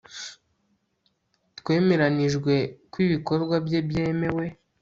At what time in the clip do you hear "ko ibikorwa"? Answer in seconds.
2.91-3.55